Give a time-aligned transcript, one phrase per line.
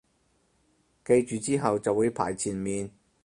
[1.05, 2.89] 記住之後就會排前面